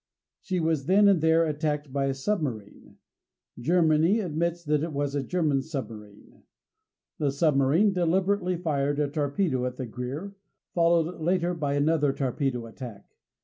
[0.39, 2.97] She was then and there attacked by a submarine.
[3.59, 6.41] Germany admits that it was a German submarine.
[7.19, 10.33] The submarine deliberately fired a torpedo at the GREER,
[10.73, 13.11] followed later by another torpedo attack.